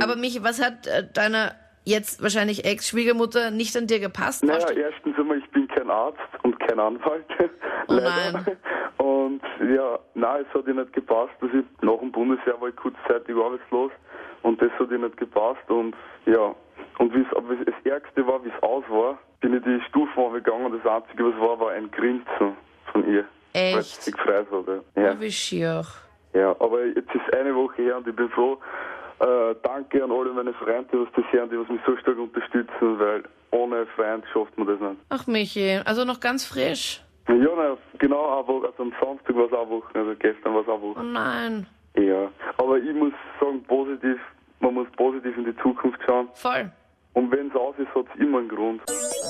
Aber 0.00 0.16
Michi, 0.16 0.42
was 0.42 0.62
hat 0.64 0.86
äh, 0.86 1.02
deiner 1.12 1.52
jetzt 1.84 2.22
wahrscheinlich 2.22 2.64
Ex-Schwiegermutter 2.64 3.50
nicht 3.50 3.76
an 3.76 3.86
dir 3.86 4.00
gepasst? 4.00 4.44
Naja, 4.44 4.70
erstens 4.70 5.18
einmal, 5.18 5.38
ich 5.38 5.50
bin 5.50 5.68
kein 5.68 5.90
Arzt 5.90 6.18
und 6.74 6.78
kein 6.78 6.80
Anwalt. 6.80 7.26
Oh 7.86 7.94
leider. 7.94 8.32
nein. 8.32 8.56
Und 8.96 9.42
ja, 9.60 9.98
nein, 10.14 10.46
es 10.48 10.54
hat 10.58 10.66
ihr 10.66 10.72
nicht 10.72 10.94
gepasst. 10.94 11.32
dass 11.40 11.50
ich 11.52 11.64
nach 11.82 11.98
dem 11.98 12.10
Bundesjahr 12.12 12.58
war 12.60 12.68
ich 12.68 12.76
kurzzeitig 12.76 13.36
arbeitslos 13.36 13.92
und 14.42 14.62
das 14.62 14.70
hat 14.78 14.90
ihr 14.90 14.98
nicht 14.98 15.18
gepasst. 15.18 15.68
Und 15.68 15.94
ja, 16.24 16.54
und 16.98 17.14
wie's, 17.14 17.26
aber 17.36 17.54
das 17.56 17.74
Ärgste 17.84 18.26
war, 18.26 18.42
wie 18.42 18.48
es 18.48 18.62
aus 18.62 18.84
war, 18.88 19.18
bin 19.40 19.54
ich 19.54 19.62
die 19.64 19.80
Stufen 19.88 20.32
gegangen 20.32 20.72
und 20.72 20.82
das 20.82 20.90
Einzige, 20.90 21.26
was 21.26 21.40
war, 21.40 21.60
war 21.60 21.72
ein 21.72 21.90
Grinsen 21.90 22.56
von 22.90 23.06
ihr. 23.06 23.24
Weil 23.52 23.78
Echt? 23.78 24.02
sie 24.02 24.10
sich 24.10 24.14
gefreut 24.14 24.46
hat. 24.50 24.82
Ja. 24.96 25.20
Wie 25.20 25.30
schier. 25.30 25.82
ja, 26.32 26.50
aber 26.58 26.86
jetzt 26.86 27.14
ist 27.14 27.36
eine 27.36 27.54
Woche 27.54 27.82
her 27.82 27.98
und 27.98 28.08
ich 28.08 28.16
bin 28.16 28.30
froh. 28.30 28.56
Äh, 29.20 29.54
danke 29.62 30.02
an 30.02 30.10
alle 30.10 30.32
meine 30.32 30.54
Freunde, 30.54 30.88
was 30.92 31.08
das 31.14 31.24
hören, 31.32 31.50
die 31.50 31.58
was 31.58 31.68
mich 31.68 31.80
so 31.86 31.96
stark 31.98 32.18
unterstützen, 32.18 32.98
weil 32.98 33.22
ohne 33.74 33.86
Freund 33.86 34.24
schafft 34.32 34.56
man 34.58 34.66
das 34.66 34.80
nicht. 34.80 35.00
Ach 35.10 35.26
Michi, 35.26 35.80
also 35.84 36.04
noch 36.04 36.20
ganz 36.20 36.44
frisch. 36.46 37.00
Ja, 37.28 37.34
na, 37.34 37.76
genau, 37.98 38.46
Woche, 38.46 38.66
also 38.66 38.82
am 38.82 38.92
Samstag 39.00 39.34
war 39.36 39.46
es 39.46 39.52
eine 39.52 39.68
Woche, 39.70 39.98
also 39.98 40.14
gestern 40.18 40.54
war 40.54 40.60
es 40.60 40.68
eine 40.68 40.76
Oh 40.76 40.82
Woche. 40.94 41.02
nein. 41.04 41.66
Ja, 41.96 42.28
aber 42.58 42.78
ich 42.78 42.94
muss 42.94 43.12
sagen, 43.40 43.62
positiv, 43.64 44.18
man 44.60 44.74
muss 44.74 44.86
positiv 44.96 45.36
in 45.36 45.44
die 45.44 45.56
Zukunft 45.58 45.98
schauen. 46.04 46.28
Voll. 46.34 46.70
Und 47.14 47.30
wenn 47.30 47.48
es 47.48 47.54
aus 47.54 47.74
ist, 47.78 47.94
hat 47.94 48.06
es 48.12 48.20
immer 48.20 48.38
einen 48.38 48.48
Grund. 48.48 48.82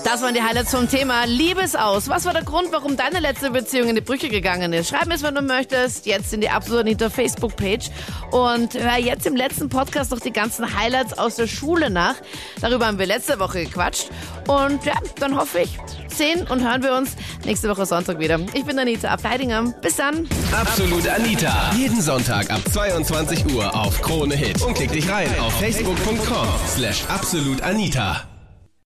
Das 0.02 0.20
waren 0.22 0.34
die 0.34 0.42
Highlights 0.42 0.70
vom 0.70 0.88
Thema 0.88 1.24
Liebesaus. 1.24 2.08
Was 2.08 2.24
war 2.24 2.32
der 2.32 2.42
Grund, 2.42 2.72
warum 2.72 2.96
deine 2.96 3.20
letzte 3.20 3.50
Beziehung 3.50 3.88
in 3.88 3.94
die 3.94 4.00
Brüche 4.00 4.28
gegangen 4.28 4.72
ist? 4.72 4.88
Schreib 4.88 5.06
mir 5.06 5.14
es, 5.14 5.22
wenn 5.22 5.34
du 5.34 5.42
möchtest, 5.42 6.06
jetzt 6.06 6.32
in 6.32 6.40
die 6.40 6.50
Absolut 6.50 6.80
Anita 6.80 7.08
Facebook-Page. 7.08 7.90
Und 8.30 8.74
hör 8.74 8.96
jetzt 8.96 9.26
im 9.26 9.36
letzten 9.36 9.68
Podcast 9.68 10.10
noch 10.10 10.20
die 10.20 10.32
ganzen 10.32 10.76
Highlights 10.78 11.16
aus 11.16 11.36
der 11.36 11.46
Schule 11.46 11.90
nach. 11.90 12.16
Darüber 12.60 12.86
haben 12.86 12.98
wir 12.98 13.06
letzte 13.06 13.38
Woche 13.38 13.64
gequatscht. 13.64 14.10
Und 14.48 14.84
ja, 14.84 14.94
dann 15.20 15.36
hoffe 15.36 15.60
ich, 15.60 15.78
sehen 16.08 16.46
und 16.48 16.62
hören 16.62 16.82
wir 16.82 16.94
uns 16.94 17.12
nächste 17.44 17.68
Woche 17.68 17.86
Sonntag 17.86 18.18
wieder. 18.18 18.38
Ich 18.52 18.64
bin 18.64 18.78
Anita 18.78 19.08
Ableidinger. 19.08 19.74
Bis 19.80 19.96
dann. 19.96 20.28
Absolut 20.52 21.08
Anita. 21.08 21.70
Jeden 21.76 22.00
Sonntag 22.00 22.50
ab 22.50 22.60
22 22.72 23.54
Uhr 23.54 23.74
auf 23.74 24.00
Krone 24.02 24.34
Hit. 24.34 24.60
Und 24.62 24.74
klick 24.74 24.92
dich 24.92 25.08
rein 25.08 25.28
auf 25.40 25.52
facebook.com 25.58 26.48
slash 26.74 27.04
absolutanita. 27.08 28.33